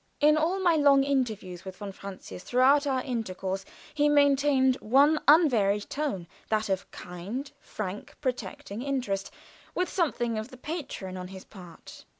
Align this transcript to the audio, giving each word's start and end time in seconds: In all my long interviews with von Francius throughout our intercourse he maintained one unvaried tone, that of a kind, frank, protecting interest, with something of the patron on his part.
In 0.19 0.35
all 0.35 0.59
my 0.59 0.75
long 0.77 1.03
interviews 1.03 1.63
with 1.63 1.77
von 1.77 1.91
Francius 1.91 2.41
throughout 2.41 2.87
our 2.87 3.03
intercourse 3.03 3.63
he 3.93 4.09
maintained 4.09 4.75
one 4.77 5.21
unvaried 5.27 5.87
tone, 5.91 6.27
that 6.49 6.69
of 6.69 6.81
a 6.81 6.85
kind, 6.85 7.51
frank, 7.59 8.15
protecting 8.19 8.81
interest, 8.81 9.29
with 9.75 9.89
something 9.89 10.39
of 10.39 10.47
the 10.49 10.57
patron 10.57 11.17
on 11.17 11.27
his 11.27 11.45
part. 11.45 12.05